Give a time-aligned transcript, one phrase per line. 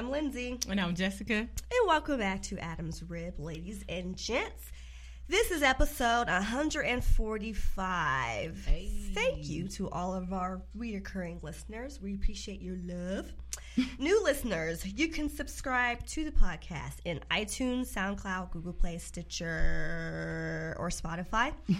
[0.00, 0.58] I'm Lindsay.
[0.66, 1.34] And I'm Jessica.
[1.34, 4.72] And welcome back to Adam's Rib, ladies and gents.
[5.28, 8.64] This is episode 145.
[8.64, 8.88] Hey.
[9.12, 12.00] Thank you to all of our reoccurring listeners.
[12.00, 13.30] We appreciate your love.
[13.98, 20.88] New listeners, you can subscribe to the podcast in iTunes, SoundCloud, Google Play, Stitcher, or
[20.88, 21.52] Spotify.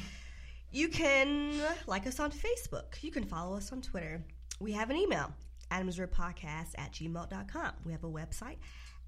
[0.73, 1.53] You can
[1.89, 3.03] like us on Facebook.
[3.03, 4.23] You can follow us on Twitter.
[4.61, 5.33] We have an email,
[5.71, 7.73] adamsribpodcast at gmail.com.
[7.85, 8.57] We have a website,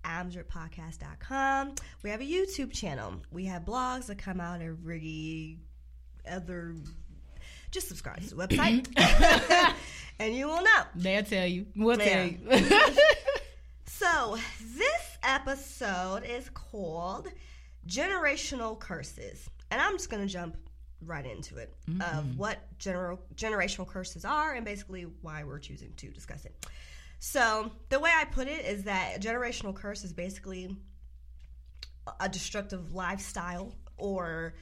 [0.04, 1.74] adamsribpodcast.com.
[2.02, 3.14] We have a YouTube channel.
[3.30, 5.58] We have blogs that come out every
[6.30, 6.74] other.
[7.70, 9.74] Just subscribe to the website,
[10.18, 10.82] and you will know.
[10.94, 11.66] They'll tell you.
[11.76, 12.08] We'll Yeah.
[12.14, 12.78] tell you.
[13.86, 14.36] So,
[14.76, 17.28] this episode is called
[17.86, 19.48] Generational Curses.
[19.70, 20.56] And I'm just going to jump
[21.04, 22.36] right into it of mm-hmm.
[22.36, 26.54] what gener- generational curses are and basically why we're choosing to discuss it.
[27.18, 30.76] So, the way I put it is that a generational curse is basically
[32.20, 34.54] a destructive lifestyle or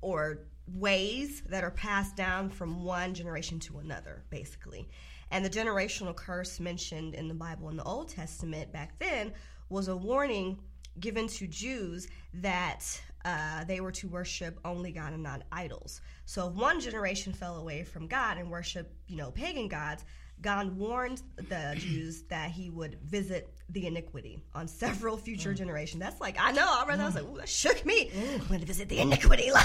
[0.00, 4.88] or ways that are passed down from one generation to another basically
[5.30, 9.32] and the generational curse mentioned in the bible in the old testament back then
[9.68, 10.58] was a warning
[10.98, 16.48] given to jews that uh, they were to worship only god and not idols so
[16.48, 20.04] if one generation fell away from god and worship you know pagan gods
[20.42, 25.56] God warned the Jews that he would visit the iniquity on several future mm.
[25.56, 26.00] generations.
[26.00, 27.34] That's like, I know, I read that, I was like, mm.
[27.34, 28.08] ooh, that shook me.
[28.08, 28.40] Mm.
[28.40, 29.50] I'm going to visit the iniquity.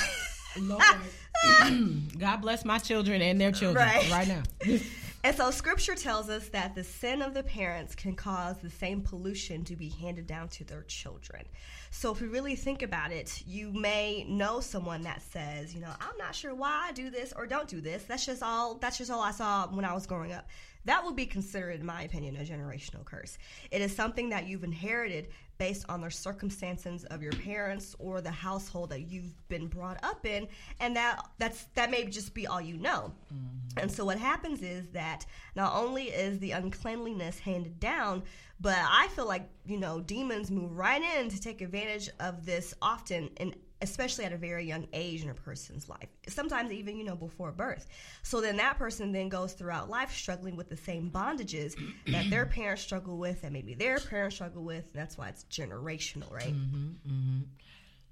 [2.18, 4.10] God bless my children and their children Right.
[4.12, 4.44] right, now.
[5.26, 9.02] and so scripture tells us that the sin of the parents can cause the same
[9.02, 11.46] pollution to be handed down to their children.
[11.90, 15.90] So if we really think about it, you may know someone that says, you know,
[16.00, 18.04] I'm not sure why I do this or don't do this.
[18.04, 20.48] That's just all that's just all I saw when I was growing up.
[20.86, 23.38] That would be considered, in my opinion, a generational curse.
[23.72, 28.32] It is something that you've inherited based on the circumstances of your parents or the
[28.32, 30.48] household that you've been brought up in,
[30.80, 33.14] and that that's that may just be all you know.
[33.34, 33.80] Mm-hmm.
[33.80, 35.26] And so what happens is that
[35.56, 38.24] not only is the uncleanliness handed down,
[38.60, 42.74] but I feel like you know demons move right in to take advantage of this
[42.82, 43.56] often and
[43.90, 47.52] especially at a very young age in a person's life sometimes even you know before
[47.52, 47.88] birth.
[48.24, 51.76] So then that person then goes throughout life struggling with the same bondages
[52.08, 55.46] that their parents struggle with and maybe their parents struggle with and that's why it's
[55.46, 56.54] generational right?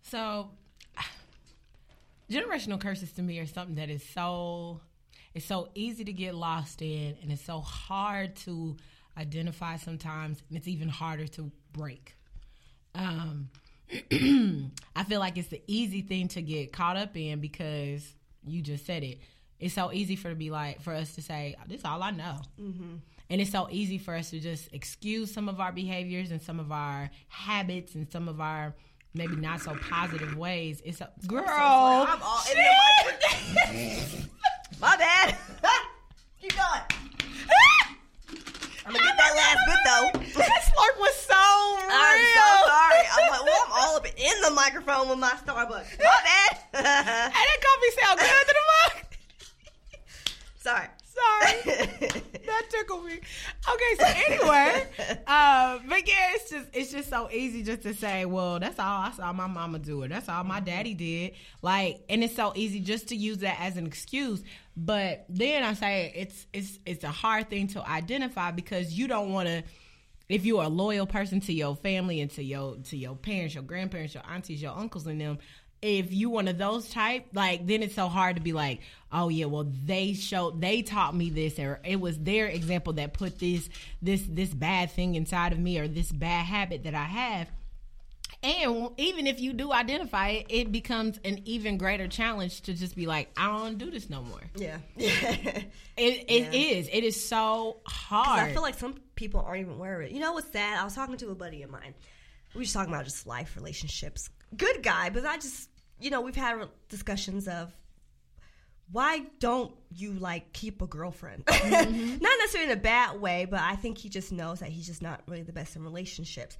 [0.01, 0.50] So,
[2.31, 4.81] generational curses to me are something that is so
[5.34, 8.78] it's so easy to get lost in, and it's so hard to
[9.17, 12.16] identify sometimes, and it's even harder to break.
[12.94, 13.50] Um,
[14.96, 18.06] I feel like it's the easy thing to get caught up in because
[18.46, 19.20] you just said it.
[19.60, 22.12] It's so easy for to be like for us to say, "This is all I
[22.12, 22.96] know," mm-hmm.
[23.30, 26.60] and it's so easy for us to just excuse some of our behaviors and some
[26.60, 28.76] of our habits and some of our
[29.14, 30.82] maybe not so positive ways.
[30.84, 31.46] It's a girl.
[31.48, 34.30] I'm all in the shit.
[34.82, 35.38] my bad
[36.42, 36.68] keep going
[38.86, 41.34] i'm gonna get that last bit though that slurp was so
[41.88, 41.94] real.
[41.94, 43.04] I'm so sorry.
[43.14, 46.00] I'm like, well, I'm all up in the microphone with my Starbucks.
[46.00, 46.58] My bad.
[46.76, 49.06] And that coffee sound good to the mug.
[50.59, 50.88] sorry.
[51.14, 51.62] Sorry.
[52.46, 53.14] that tickled me.
[53.14, 54.88] Okay, so anyway,
[55.28, 59.03] uh, but yeah, it's just it's just so easy just to say, well, that's all
[59.03, 60.09] I saw my mama do it.
[60.09, 61.34] That's all my daddy did.
[61.62, 64.44] Like, and it's so easy just to use that as an excuse.
[64.76, 69.32] But then I say it's it's it's a hard thing to identify because you don't
[69.32, 69.64] want to.
[70.34, 73.64] If you're a loyal person to your family and to your to your parents, your
[73.64, 75.38] grandparents, your aunties, your uncles, and them,
[75.80, 78.80] if you one of those type, like then it's so hard to be like,
[79.12, 83.14] oh yeah, well they showed they taught me this, or it was their example that
[83.14, 83.70] put this
[84.02, 87.52] this this bad thing inside of me, or this bad habit that I have.
[88.43, 92.93] And even if you do identify it, it becomes an even greater challenge to just
[92.95, 94.41] be like, I don't do this no more.
[94.55, 94.78] Yeah.
[95.95, 96.90] It it is.
[96.91, 98.40] It is so hard.
[98.40, 100.11] I feel like some people aren't even aware of it.
[100.11, 100.79] You know what's sad?
[100.79, 101.93] I was talking to a buddy of mine.
[102.55, 104.29] We were just talking about just life, relationships.
[104.57, 105.69] Good guy, but I just,
[105.99, 107.72] you know, we've had discussions of
[108.91, 111.45] why don't you like keep a girlfriend?
[111.53, 112.17] Mm-hmm.
[112.22, 115.01] not necessarily in a bad way, but I think he just knows that he's just
[115.01, 116.57] not really the best in relationships.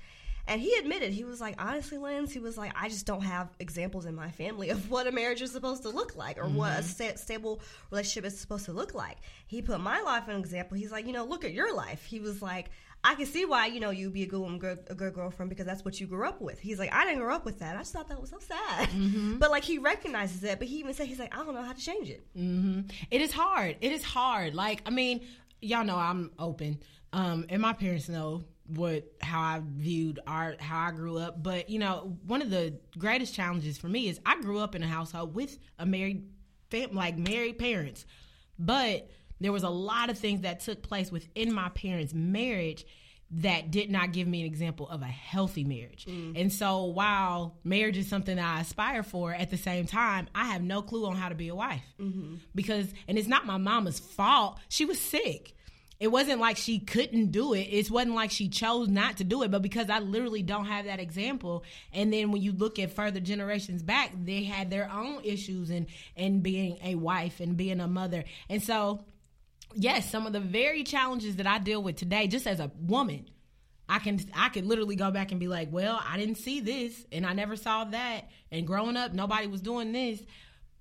[0.48, 3.50] And he admitted, he was like, honestly, Lance, he was like, I just don't have
[3.60, 6.56] examples in my family of what a marriage is supposed to look like or mm-hmm.
[6.56, 6.88] what a mm-hmm.
[6.88, 7.62] sta- stable
[7.92, 9.18] relationship is supposed to look like.
[9.48, 10.78] He put my life in an example.
[10.78, 12.04] He's like, you know, look at your life.
[12.04, 12.72] He was like,
[13.06, 15.50] I can see why you know you'd be a good woman, good, a good girlfriend
[15.50, 16.60] because that's what you grew up with.
[16.60, 17.76] He's like, I didn't grow up with that.
[17.76, 18.90] I just thought that was so sad.
[18.90, 19.38] Mm-hmm.
[19.40, 20.58] But like he recognizes it.
[20.58, 22.26] But he even said he's like, I don't know how to change it.
[22.38, 22.82] Mm-hmm.
[23.12, 23.76] it is hard.
[23.82, 24.56] It is hard.
[24.56, 25.22] Like I mean,
[25.62, 26.80] y'all know I'm open,
[27.12, 31.42] um, and my parents know what how I viewed art, how I grew up.
[31.44, 34.84] But you know, one of the greatest challenges for me is I grew up in
[34.84, 36.28] a household with a married,
[36.70, 38.06] fam- like married parents,
[38.58, 42.86] but there was a lot of things that took place within my parents' marriage
[43.38, 46.06] that did not give me an example of a healthy marriage.
[46.06, 46.40] Mm.
[46.40, 50.46] And so while marriage is something that I aspire for, at the same time, I
[50.46, 51.84] have no clue on how to be a wife.
[52.00, 52.36] Mm-hmm.
[52.54, 55.56] Because, and it's not my mama's fault, she was sick.
[56.04, 57.62] It wasn't like she couldn't do it.
[57.62, 60.84] It wasn't like she chose not to do it, but because I literally don't have
[60.84, 61.64] that example.
[61.94, 65.88] And then when you look at further generations back, they had their own issues and
[66.18, 68.26] in being a wife and being a mother.
[68.50, 69.06] And so
[69.76, 73.30] yes, some of the very challenges that I deal with today, just as a woman,
[73.88, 77.06] I can I could literally go back and be like, well, I didn't see this
[77.14, 78.30] and I never saw that.
[78.52, 80.22] And growing up, nobody was doing this.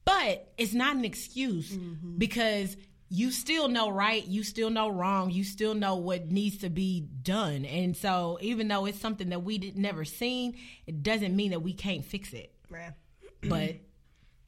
[0.05, 2.19] But it's not an excuse mm-hmm.
[2.19, 2.77] because
[3.13, 7.03] you still know right, you still know wrong, you still know what needs to be
[7.23, 7.67] done.
[7.67, 10.57] And so even though it's something that we did never seen,
[10.87, 12.55] it doesn't mean that we can't fix it.
[12.71, 12.93] Right.
[13.43, 13.77] But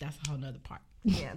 [0.01, 0.81] that's a whole nother part.
[1.03, 1.35] Yeah.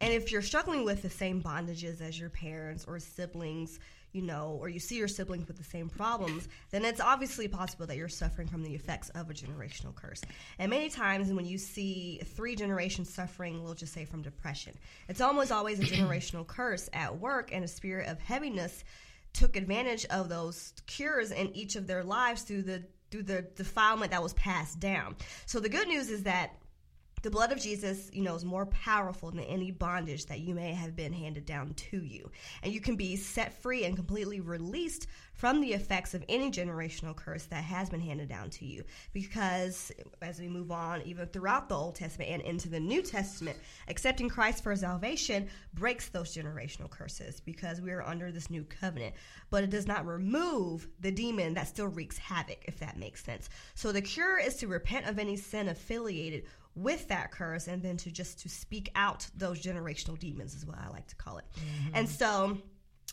[0.00, 3.80] And if you're struggling with the same bondages as your parents or siblings,
[4.12, 7.86] you know, or you see your siblings with the same problems, then it's obviously possible
[7.86, 10.20] that you're suffering from the effects of a generational curse.
[10.58, 14.74] And many times when you see three generations suffering, we'll just say from depression,
[15.08, 18.84] it's almost always a generational curse at work and a spirit of heaviness
[19.32, 24.12] took advantage of those cures in each of their lives through the through the defilement
[24.12, 25.16] that was passed down.
[25.46, 26.59] So the good news is that
[27.22, 30.72] the blood of Jesus, you know, is more powerful than any bondage that you may
[30.72, 32.30] have been handed down to you.
[32.62, 35.06] And you can be set free and completely released
[35.40, 38.84] from the effects of any generational curse that has been handed down to you.
[39.12, 39.90] Because
[40.20, 43.56] as we move on, even throughout the Old Testament and into the New Testament,
[43.88, 49.14] accepting Christ for salvation breaks those generational curses because we are under this new covenant.
[49.48, 53.48] But it does not remove the demon that still wreaks havoc, if that makes sense.
[53.74, 56.44] So the cure is to repent of any sin affiliated
[56.82, 60.78] with that curse and then to just to speak out those generational demons is what
[60.78, 61.44] I like to call it.
[61.54, 61.90] Mm-hmm.
[61.94, 62.58] And so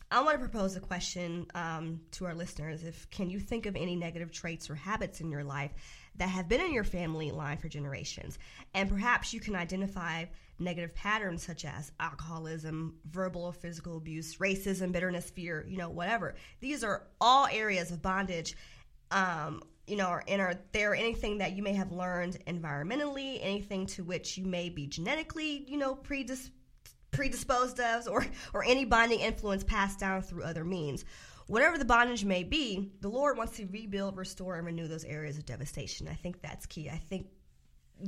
[0.10, 2.84] I want to propose a question um, to our listeners.
[2.84, 5.72] If can you think of any negative traits or habits in your life
[6.16, 8.40] that have been in your family line for generations,
[8.74, 10.26] and perhaps you can identify
[10.60, 16.36] negative patterns such as alcoholism, verbal or physical abuse, racism, bitterness, fear, you know, whatever.
[16.62, 18.56] These are all areas of bondage
[19.12, 23.86] um, you know, or, and are there anything that you may have learned environmentally, anything
[23.88, 26.52] to which you may be genetically, you know, predis-
[27.12, 31.06] predisposed of, or or any bonding influence passed down through other means.
[31.48, 35.38] Whatever the bondage may be, the Lord wants to rebuild, restore, and renew those areas
[35.38, 36.10] of devastation.
[36.10, 36.90] I think that's key.
[36.90, 37.28] I think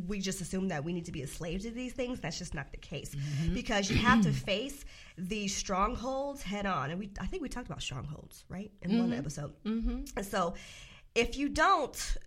[0.08, 2.20] we just assume that we need to be a slave to these things.
[2.20, 3.54] That's just not the case mm-hmm.
[3.54, 4.86] because you have to face
[5.18, 6.92] these strongholds head on.
[6.92, 9.00] And we, I think we talked about strongholds, right, in mm-hmm.
[9.00, 9.54] one episode.
[9.64, 10.02] Mm-hmm.
[10.16, 10.54] And so
[11.16, 12.18] if you don't,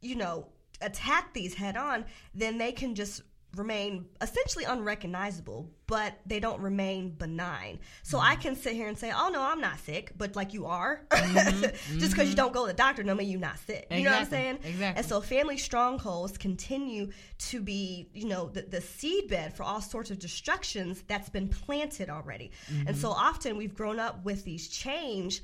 [0.00, 0.48] you know,
[0.80, 3.22] attack these head on, then they can just
[3.56, 7.78] remain essentially unrecognizable, but they don't remain benign.
[8.02, 8.28] So mm-hmm.
[8.28, 11.02] I can sit here and say, "Oh no, I'm not sick," but like you are,
[11.10, 11.98] mm-hmm.
[11.98, 12.34] just because you mm-hmm.
[12.34, 13.86] don't go to the doctor, no mean you're not sick.
[13.90, 13.98] Exactly.
[13.98, 14.58] You know what I'm saying?
[14.64, 14.98] Exactly.
[14.98, 20.10] And so family strongholds continue to be, you know, the, the seedbed for all sorts
[20.10, 22.52] of destructions that's been planted already.
[22.72, 22.88] Mm-hmm.
[22.88, 25.42] And so often we've grown up with these change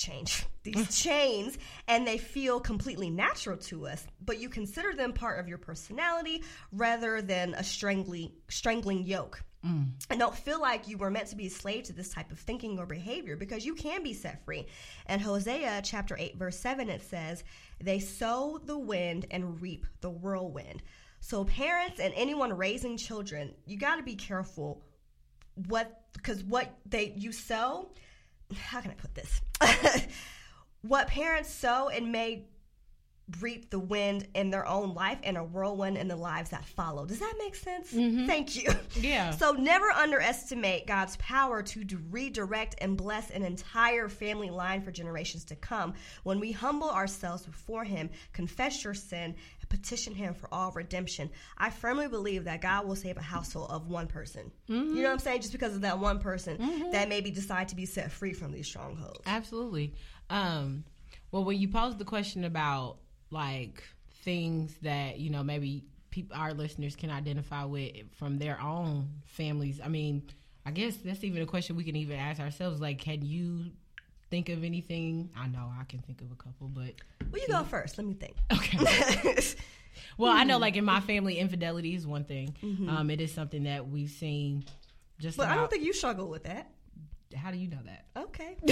[0.00, 5.38] change these chains and they feel completely natural to us but you consider them part
[5.38, 6.42] of your personality
[6.72, 9.42] rather than a strangling strangling yoke.
[9.62, 9.90] Mm.
[10.08, 12.38] and don't feel like you were meant to be a slave to this type of
[12.38, 14.66] thinking or behavior because you can be set free.
[15.04, 17.44] And hosea chapter 8 verse 7 it says
[17.78, 20.82] they sow the wind and reap the whirlwind.
[21.20, 24.82] So parents and anyone raising children you got to be careful
[25.68, 27.90] what because what they you sow
[28.58, 29.40] how can I put this?
[30.82, 32.44] what parents sow and may
[33.40, 37.06] reap the wind in their own life and a whirlwind in the lives that follow.
[37.06, 37.92] Does that make sense?
[37.92, 38.26] Mm-hmm.
[38.26, 38.70] Thank you.
[38.96, 39.34] Yeah.
[39.40, 45.44] So never underestimate God's power to redirect and bless an entire family line for generations
[45.46, 45.94] to come.
[46.24, 51.30] When we humble ourselves before Him, confess your sin, and petition Him for all redemption,
[51.56, 54.50] I firmly believe that God will save a household of one person.
[54.68, 54.96] Mm-hmm.
[54.96, 55.40] You know what I'm saying?
[55.40, 56.90] Just because of that one person mm-hmm.
[56.90, 59.20] that maybe decide to be set free from these strongholds.
[59.26, 59.94] Absolutely.
[60.28, 60.84] Um,
[61.30, 62.98] well, when you posed the question about
[63.30, 63.82] like
[64.22, 69.80] things that you know maybe people our listeners can identify with from their own families.
[69.82, 70.22] I mean,
[70.66, 72.80] I guess that's even a question we can even ask ourselves.
[72.80, 73.66] Like, can you
[74.30, 75.30] think of anything?
[75.36, 76.94] I know I can think of a couple, but
[77.30, 77.98] well, you go first.
[77.98, 78.36] Let me think.
[78.52, 79.38] Okay.
[80.18, 82.56] well, I know, like in my family, infidelity is one thing.
[82.62, 82.88] Mm-hmm.
[82.88, 84.64] Um, it is something that we've seen.
[85.18, 86.70] Just, but about, I don't think you struggle with that.
[87.36, 88.06] How do you know that?
[88.16, 88.56] Okay.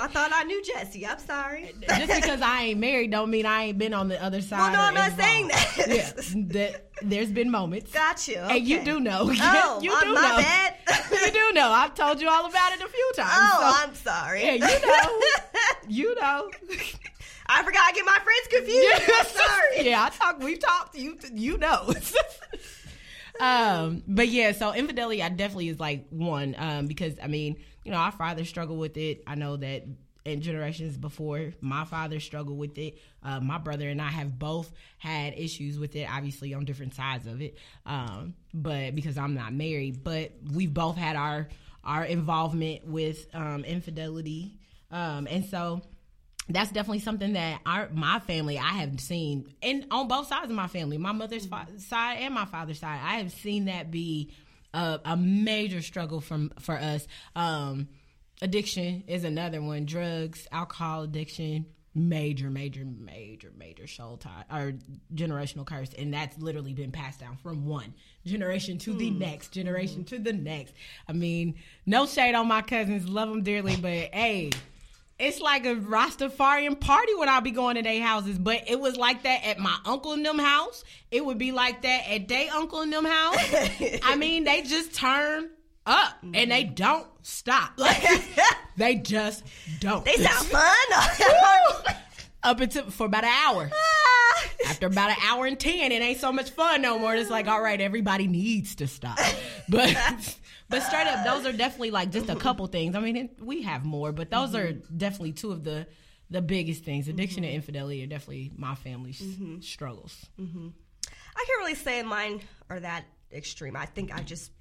[0.00, 1.06] I thought I knew Jesse.
[1.06, 1.72] I'm sorry.
[1.88, 4.58] Just because I ain't married don't mean I ain't been on the other side.
[4.58, 5.22] Well, no, I'm not involved.
[5.22, 5.84] saying that.
[5.88, 6.12] yeah,
[6.52, 7.92] that, there's been moments.
[7.92, 8.38] Got you.
[8.38, 8.42] Okay.
[8.42, 9.20] And oh, you do know.
[9.22, 10.14] Oh, you do know.
[10.14, 10.74] Bad.
[11.12, 11.70] you do know.
[11.70, 13.30] I've told you all about it a few times.
[13.34, 14.44] Oh, so, I'm sorry.
[14.44, 15.20] Yeah, you know.
[15.88, 16.50] you know.
[17.46, 19.08] I forgot to get my friends confused.
[19.08, 19.14] Yeah.
[19.16, 19.88] I'm sorry.
[19.90, 20.40] Yeah, I talk.
[20.40, 20.96] We've talked.
[20.96, 21.92] You you know.
[23.40, 27.90] Um, but yeah, so infidelity, I definitely is like one um, because I mean, you
[27.90, 29.22] know, our father struggled with it.
[29.26, 29.84] I know that
[30.26, 32.98] in generations before, my father struggled with it.
[33.22, 37.26] Uh, my brother and I have both had issues with it, obviously on different sides
[37.26, 37.56] of it.
[37.86, 41.48] Um, but because I'm not married, but we've both had our
[41.82, 44.58] our involvement with um, infidelity,
[44.90, 45.80] um, and so
[46.54, 50.56] that's definitely something that our my family I have seen, and on both sides of
[50.56, 54.32] my family, my mother's fa- side and my father's side, I have seen that be
[54.74, 57.06] a, a major struggle from for us.
[57.36, 57.88] Um,
[58.42, 59.86] addiction is another one.
[59.86, 64.74] Drugs, alcohol addiction, major, major, major, major soul tie or
[65.14, 69.18] generational curse, and that's literally been passed down from one generation to the hmm.
[69.18, 70.06] next generation mm.
[70.06, 70.74] to the next.
[71.08, 74.50] I mean, no shade on my cousins, love them dearly, but hey
[75.20, 78.38] it's like a Rastafarian party when I'll be going to their houses.
[78.38, 80.84] But it was like that at my uncle and them house.
[81.10, 83.36] It would be like that at they uncle and them house.
[84.02, 85.50] I mean, they just turn
[85.86, 86.34] up mm-hmm.
[86.34, 87.72] and they don't stop.
[87.78, 88.02] Like
[88.76, 89.44] they just
[89.80, 90.04] don't.
[90.04, 91.94] They sound fun.
[92.42, 93.70] up until for about an hour.
[94.66, 97.14] After about an hour and ten, it ain't so much fun no more.
[97.14, 99.18] It's like, all right, everybody needs to stop.
[99.68, 99.94] But
[100.70, 102.94] but straight up, those are definitely like just a couple things.
[102.94, 104.56] I mean, we have more, but those mm-hmm.
[104.58, 105.86] are definitely two of the
[106.30, 107.08] the biggest things.
[107.08, 107.48] Addiction mm-hmm.
[107.48, 109.60] and infidelity are definitely my family's mm-hmm.
[109.60, 110.26] struggles.
[110.40, 110.68] Mm-hmm.
[111.36, 113.76] I can't really say mine are that extreme.
[113.76, 114.52] I think I've just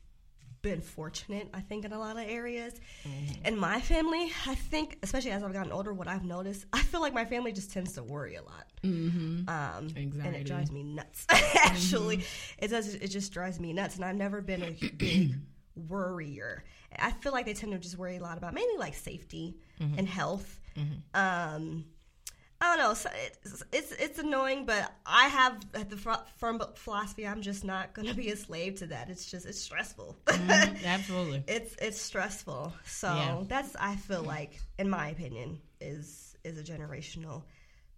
[0.61, 2.73] been fortunate, I think, in a lot of areas.
[3.03, 3.45] Mm-hmm.
[3.45, 7.01] In my family, I think, especially as I've gotten older, what I've noticed, I feel
[7.01, 8.65] like my family just tends to worry a lot.
[8.83, 9.49] Mm-hmm.
[9.49, 11.25] Um, and it drives me nuts.
[11.29, 12.65] Actually, mm-hmm.
[12.65, 12.93] it does.
[12.95, 15.35] It just drives me nuts, and I've never been a big
[15.87, 16.63] worrier.
[16.97, 19.97] I feel like they tend to just worry a lot about mainly like safety mm-hmm.
[19.97, 20.59] and health.
[20.77, 20.95] Mm-hmm.
[21.13, 21.85] Um,
[22.61, 22.93] I don't know.
[22.93, 23.09] So
[23.43, 25.95] it's, it's, it's annoying, but I have the
[26.37, 27.25] firm philosophy.
[27.25, 29.09] I'm just not going to be a slave to that.
[29.09, 30.17] It's just it's stressful.
[30.25, 32.73] Mm, absolutely, it's it's stressful.
[32.85, 33.43] So yeah.
[33.47, 37.43] that's I feel like, in my opinion, is is a generational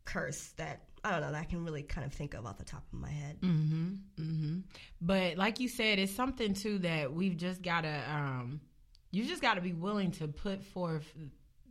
[0.05, 2.63] curse that I don't know that I can really kind of think of off the
[2.63, 3.41] top of my head.
[3.41, 3.87] Mm-hmm.
[4.19, 4.59] Mm-hmm.
[5.01, 8.01] But like you said, it's something too that we've just got to.
[8.09, 8.61] Um,
[9.11, 11.11] you just got to be willing to put forth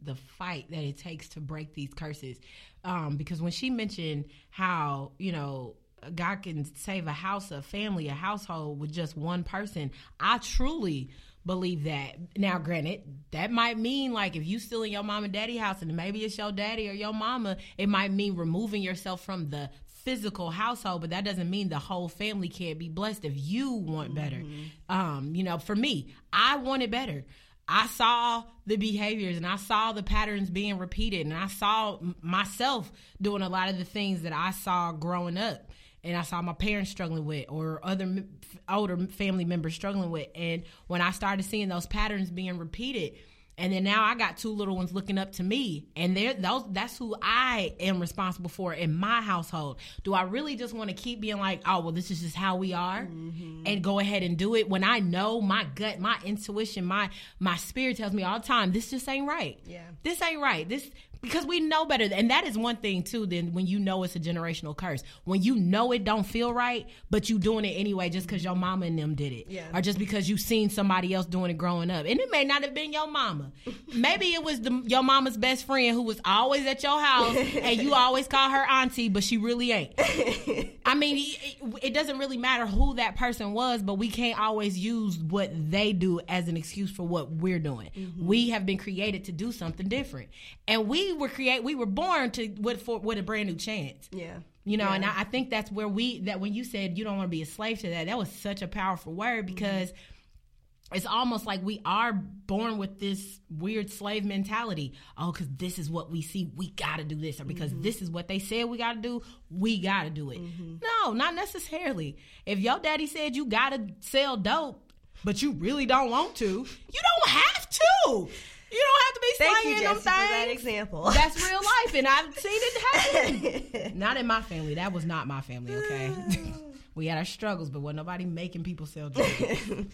[0.03, 2.39] the fight that it takes to break these curses.
[2.85, 5.77] Um, because when she mentioned how you know
[6.15, 11.11] God can save a house, a family, a household with just one person, I truly
[11.47, 12.17] believe that.
[12.37, 15.83] Now, granted, that might mean like if you still in your mom and daddy house
[15.83, 19.71] and maybe it's your daddy or your mama, it might mean removing yourself from the
[19.87, 24.15] physical household, but that doesn't mean the whole family can't be blessed if you want
[24.15, 24.37] better.
[24.37, 24.95] Mm-hmm.
[24.95, 27.25] Um, you know, for me, I wanted better.
[27.69, 32.91] I saw the behaviors and I saw the patterns being repeated and I saw myself
[33.23, 35.70] doing a lot of the things that I saw growing up
[36.03, 38.25] and I saw my parents struggling with or other
[38.69, 40.29] older family members struggling with.
[40.35, 43.15] And when I started seeing those patterns being repeated,
[43.61, 46.65] and then now I got two little ones looking up to me, and they're those
[46.71, 49.77] that's who I am responsible for in my household.
[50.03, 52.57] Do I really just want to keep being like, oh well, this is just how
[52.57, 53.65] we are, mm-hmm.
[53.67, 57.57] and go ahead and do it when I know my gut, my intuition, my my
[57.57, 59.59] spirit tells me all the time, this just ain't right.
[59.67, 60.67] Yeah, this ain't right.
[60.67, 60.91] This
[61.21, 62.09] because we know better.
[62.13, 65.03] And that is one thing too then when you know it's a generational curse.
[65.25, 68.57] When you know it don't feel right but you doing it anyway just because your
[68.57, 69.47] mama and them did it.
[69.49, 69.67] Yeah.
[69.75, 72.07] or just because you seen somebody else doing it growing up.
[72.07, 73.53] And it may not have been your mama.
[73.95, 77.81] Maybe it was the, your mama's best friend who was always at your house and
[77.81, 79.95] you always call her auntie but she really ain't.
[80.87, 84.79] I mean it, it doesn't really matter who that person was but we can't always
[84.79, 87.91] use what they do as an excuse for what we're doing.
[87.97, 88.27] Mm-hmm.
[88.27, 90.29] we have been created to do something different.
[90.67, 93.57] And we we were create we were born to with for with a brand new
[93.57, 94.09] chance.
[94.13, 94.39] Yeah.
[94.65, 94.95] You know, yeah.
[94.95, 97.31] and I, I, think that's where we that when you said you don't want to
[97.31, 99.55] be a slave to that, that was such a powerful word mm-hmm.
[99.55, 100.97] because mm-hmm.
[100.97, 104.93] it's almost like we are born with this weird slave mentality.
[105.17, 107.83] Oh, because this is what we see, we gotta do this, or because mm-hmm.
[107.83, 110.39] this is what they said we gotta do, we gotta do it.
[110.39, 110.77] Mm-hmm.
[110.83, 112.19] No, not necessarily.
[112.45, 114.93] If your daddy said you gotta sell dope,
[115.25, 118.29] but you really don't want to, you don't have to.
[118.73, 120.29] You don't have to be Thank slanging you, them Jesse, things.
[120.29, 121.11] for that example.
[121.11, 123.99] That's real life, and I've seen it happen.
[123.99, 124.75] not in my family.
[124.75, 125.75] That was not my family.
[125.75, 126.13] Okay,
[126.95, 129.31] we had our struggles, but wasn't nobody making people sell drugs.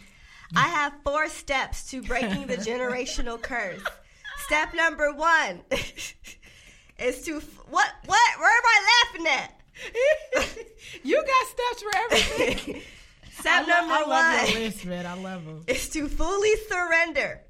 [0.56, 3.82] I have four steps to breaking the generational curse.
[4.44, 5.62] Step number one
[6.98, 7.92] is to what?
[8.04, 8.38] What?
[8.38, 9.52] Where am I laughing at?
[11.02, 12.82] you got steps for everything.
[13.32, 15.06] Step I number love, I love one your list, man.
[15.06, 15.64] I love them.
[15.66, 17.40] is to fully surrender.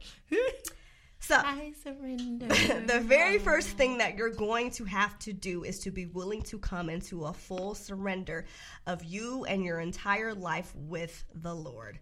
[1.26, 2.46] So, I surrender.
[2.86, 6.40] the very first thing that you're going to have to do is to be willing
[6.42, 8.44] to come into a full surrender
[8.86, 11.98] of you and your entire life with the Lord.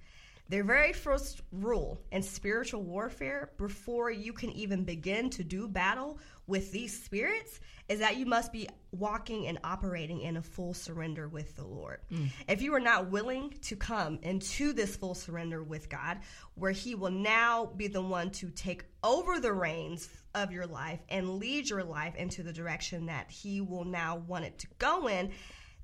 [0.49, 6.19] Their very first rule in spiritual warfare, before you can even begin to do battle
[6.47, 11.29] with these spirits, is that you must be walking and operating in a full surrender
[11.29, 12.01] with the Lord.
[12.13, 12.29] Mm.
[12.47, 16.19] If you are not willing to come into this full surrender with God,
[16.57, 21.01] where He will now be the one to take over the reins of your life
[21.09, 25.09] and lead your life into the direction that He will now want it to go
[25.09, 25.31] in,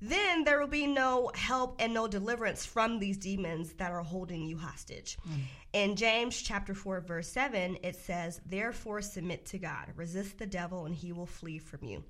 [0.01, 4.45] then there will be no help and no deliverance from these demons that are holding
[4.45, 5.17] you hostage.
[5.29, 5.39] Mm.
[5.73, 10.85] In James chapter 4 verse 7 it says, "Therefore submit to God, resist the devil
[10.85, 12.03] and he will flee from you."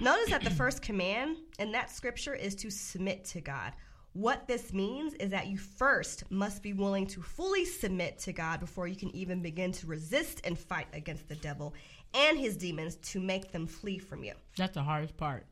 [0.00, 3.74] Notice that the first command in that scripture is to submit to God.
[4.12, 8.58] What this means is that you first must be willing to fully submit to God
[8.58, 11.74] before you can even begin to resist and fight against the devil
[12.12, 14.32] and his demons to make them flee from you.
[14.56, 15.46] That's the hardest part.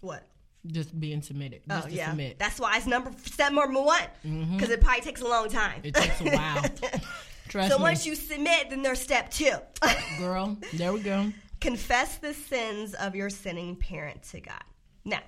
[0.00, 0.26] What?
[0.66, 1.62] Just being submitted.
[1.68, 2.38] Just Oh to yeah, submit.
[2.38, 5.80] that's why it's number step number one because it probably takes a long time.
[5.82, 6.62] It takes a while.
[7.48, 7.82] Trust so me.
[7.82, 9.52] once you submit, then there's step two:
[10.18, 11.32] Girl, there we go.
[11.60, 14.62] confess the sins of your sinning parent to God.
[15.04, 15.18] Now,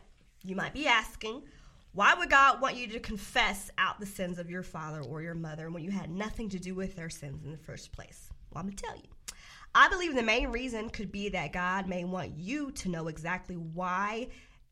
[0.45, 1.43] you might be asking,
[1.93, 5.35] why would God want you to confess out the sins of your father or your
[5.35, 8.31] mother when you had nothing to do with their sins in the first place?
[8.53, 9.09] Well, I'm gonna tell you.
[9.75, 13.57] I believe the main reason could be that God may want you to know exactly
[13.57, 14.29] why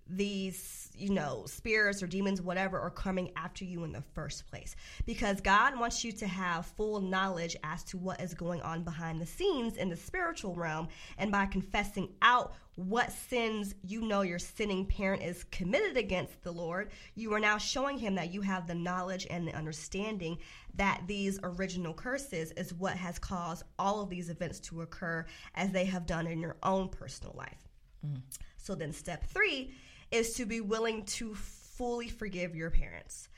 [0.09, 4.75] these, you know, spirits or demons, whatever, are coming after you in the first place.
[5.07, 9.21] Because God wants you to have full knowledge as to what is going on behind
[9.21, 10.89] the scenes in the spiritual realm.
[11.19, 16.53] And by confessing out what sins you know your sinning parent is committed against the
[16.53, 20.39] Lord, you are now showing him that you have the knowledge and the understanding
[20.75, 25.71] that these original curses is what has caused all of these events to occur as
[25.71, 27.69] they have done in your own personal life.
[28.07, 28.23] Mm.
[28.57, 29.75] So then, step three
[30.13, 33.29] is to be willing to fully forgive your parents.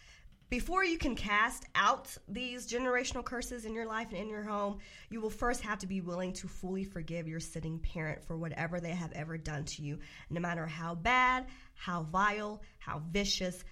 [0.50, 4.78] Before you can cast out these generational curses in your life and in your home,
[5.08, 8.78] you will first have to be willing to fully forgive your sitting parent for whatever
[8.78, 9.98] they have ever done to you,
[10.30, 13.64] no matter how bad, how vile, how vicious,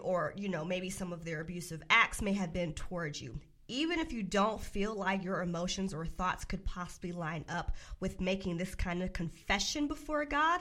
[0.00, 3.98] or you know maybe some of their abusive acts may have been towards you even
[3.98, 8.56] if you don't feel like your emotions or thoughts could possibly line up with making
[8.56, 10.60] this kind of confession before God,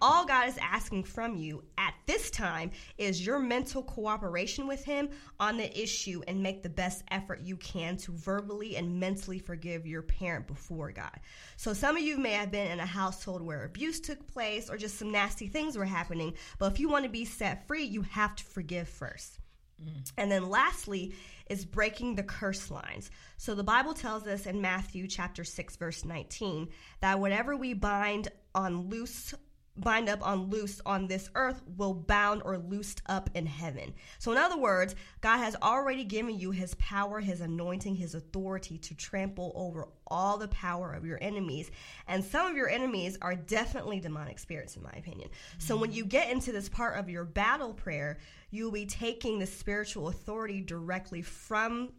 [0.00, 5.08] all God is asking from you at this time is your mental cooperation with Him
[5.40, 9.86] on the issue and make the best effort you can to verbally and mentally forgive
[9.86, 11.18] your parent before God.
[11.56, 14.76] So, some of you may have been in a household where abuse took place or
[14.76, 18.02] just some nasty things were happening, but if you want to be set free, you
[18.02, 19.38] have to forgive first.
[19.82, 20.12] Mm.
[20.16, 21.14] And then lastly
[21.48, 23.10] is breaking the curse lines.
[23.36, 26.68] So the Bible tells us in Matthew chapter 6 verse 19
[27.00, 29.34] that whatever we bind on loose
[29.78, 33.94] bind up on loose on this earth will bound or loosed up in heaven.
[34.18, 38.78] So in other words, God has already given you his power, his anointing, his authority
[38.78, 41.70] to trample over all the power of your enemies.
[42.08, 45.28] And some of your enemies are definitely demonic spirits in my opinion.
[45.58, 48.18] So when you get into this part of your battle prayer,
[48.50, 51.90] you'll be taking the spiritual authority directly from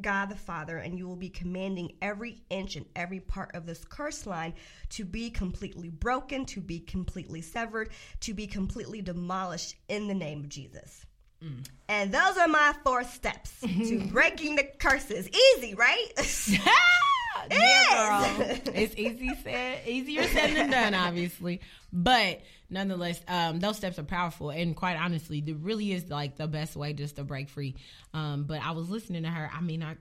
[0.00, 3.84] God the Father, and you will be commanding every inch and every part of this
[3.84, 4.54] curse line
[4.90, 10.40] to be completely broken, to be completely severed, to be completely demolished in the name
[10.40, 11.06] of Jesus.
[11.42, 11.66] Mm.
[11.88, 15.28] And those are my four steps to breaking the curses.
[15.28, 16.08] Easy, right?
[17.50, 18.58] yeah, girl.
[18.74, 21.60] It's easy said, easier said than done, obviously.
[21.92, 26.46] But nonetheless, um, those steps are powerful, and quite honestly, it really is like the
[26.46, 27.76] best way just to break free.
[28.12, 29.50] Um, but I was listening to her.
[29.52, 29.96] I mean, I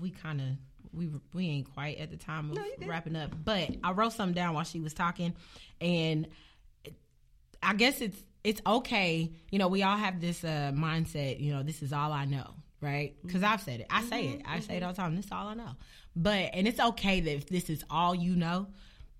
[0.00, 0.46] we kind of
[0.92, 4.54] we we ain't quite at the time of wrapping up, but I wrote something down
[4.54, 5.34] while she was talking,
[5.80, 6.28] and
[7.62, 9.32] I guess it's it's okay.
[9.50, 11.40] You know, we all have this uh, mindset.
[11.40, 13.14] You know, this is all I know, right?
[13.24, 13.86] Because I've said it.
[13.90, 14.42] I say it.
[14.46, 15.16] I say it all the time.
[15.16, 15.70] This is all I know.
[16.16, 18.68] But and it's okay that if this is all you know,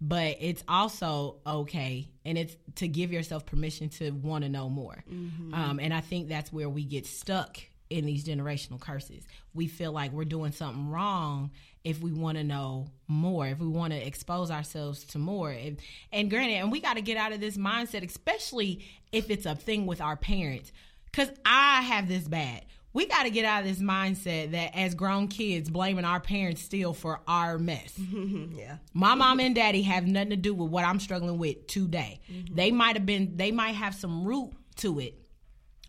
[0.01, 5.03] but it's also okay and it's to give yourself permission to want to know more.
[5.55, 7.59] Um, and I think that's where we get stuck
[7.91, 9.25] in these generational curses.
[9.55, 11.51] We feel like we're doing something wrong
[11.85, 15.51] if we want to know more, if we want to expose ourselves to more.
[15.51, 15.79] And,
[16.13, 19.55] and granted, and we got to get out of this mindset, especially if it's a
[19.55, 20.73] thing with our parents.
[21.11, 22.65] Because I have this bad.
[22.95, 26.63] We got to get out of this mindset that as grown kids, blaming our parents
[26.63, 27.99] still for our mess.
[28.55, 28.79] yeah.
[28.95, 32.21] My mom and daddy have nothing to do with what I'm struggling with today.
[32.33, 32.55] Mm-hmm.
[32.55, 35.21] They might have been, they might have some root to it,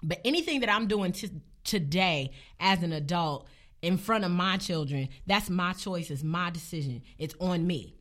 [0.01, 1.29] but anything that I'm doing to,
[1.63, 3.47] today as an adult
[3.85, 7.95] in front of my children, that's my choice, it's my decision, it's on me.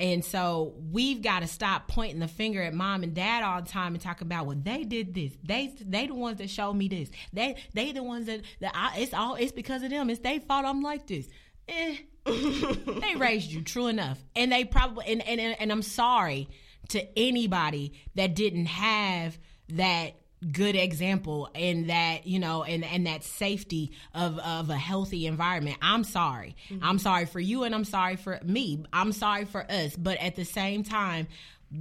[0.00, 3.68] And so we've got to stop pointing the finger at mom and dad all the
[3.68, 6.86] time and talk about well they did this they they the ones that showed me
[6.88, 10.20] this they they the ones that that I, it's all it's because of them it's
[10.20, 11.28] their fault I'm like this.
[11.68, 14.22] Eh, they raised you, true enough.
[14.36, 16.48] And they probably and, and and I'm sorry
[16.90, 19.38] to anybody that didn't have
[19.70, 20.14] that
[20.52, 25.76] good example and that you know and and that safety of of a healthy environment
[25.82, 26.84] i'm sorry mm-hmm.
[26.84, 30.36] i'm sorry for you and i'm sorry for me i'm sorry for us but at
[30.36, 31.26] the same time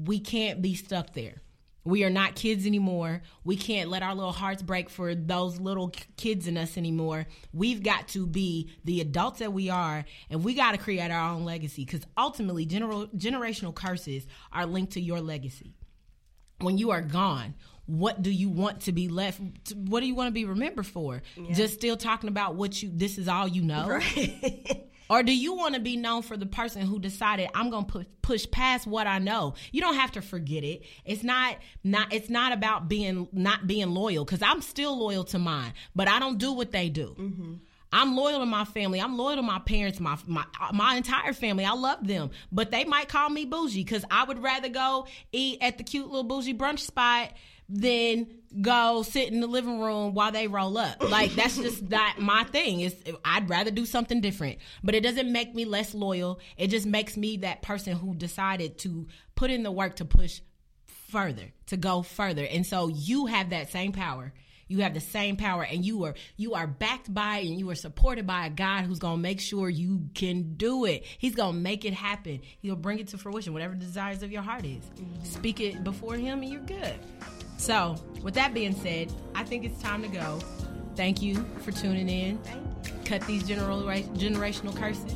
[0.06, 1.42] we can't be stuck there
[1.88, 3.22] we are not kids anymore.
[3.46, 7.28] We can't let our little hearts break for those little kids in us anymore.
[7.54, 11.34] We've got to be the adults that we are, and we got to create our
[11.34, 15.76] own legacy because ultimately, general, generational curses are linked to your legacy.
[16.60, 17.56] When you are gone,
[17.88, 19.40] what do you want to be left?
[19.76, 21.24] What do you want to be remembered for?
[21.54, 23.88] Just still talking about what you, this is all you know?
[23.88, 24.84] Right.
[25.10, 27.92] Or do you want to be known for the person who decided I'm going to
[27.92, 29.54] push, push past what I know?
[29.72, 30.84] You don't have to forget it.
[31.06, 35.40] It's not not it's not about being not being loyal cuz I'm still loyal to
[35.40, 37.16] mine, but I don't do what they do.
[37.18, 37.54] Mm-hmm.
[37.94, 39.00] I'm loyal to my family.
[39.00, 41.64] I'm loyal to my parents, my my my entire family.
[41.64, 45.60] I love them, but they might call me bougie because I would rather go eat
[45.62, 47.32] at the cute little bougie brunch spot
[47.70, 48.28] than
[48.62, 51.04] go sit in the living room while they roll up.
[51.04, 52.82] Like that's just not my thing.
[52.82, 54.60] Is I'd rather do something different.
[54.84, 56.40] But it doesn't make me less loyal.
[56.58, 60.42] It just makes me that person who decided to put in the work to push
[61.10, 62.46] further, to go further.
[62.46, 64.34] And so you have that same power.
[64.70, 67.76] You have the same power and you are you are backed by and you are
[67.76, 71.06] supported by a God who's gonna make sure you can do it.
[71.18, 72.42] He's gonna make it happen.
[72.60, 74.84] He'll bring it to fruition, whatever desires of your heart is.
[75.24, 77.00] Speak it before him and you're good.
[77.58, 80.40] So, with that being said, I think it's time to go.
[80.96, 82.40] Thank you for tuning in.
[83.06, 85.16] Cut these general, generational curses,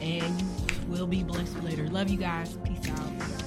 [0.00, 0.42] and
[0.88, 1.88] we'll be blessed later.
[1.88, 2.56] Love you guys.
[2.64, 3.45] Peace out.